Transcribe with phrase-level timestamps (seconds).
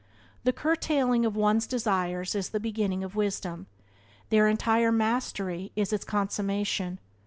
[0.45, 3.67] The curtailing of one's desires is the beginning of wisdom;
[4.29, 6.99] their entire mastery its consummation.